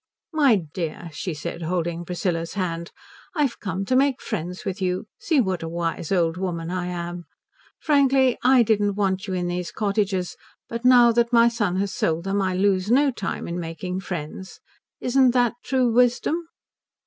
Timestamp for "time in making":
13.11-13.99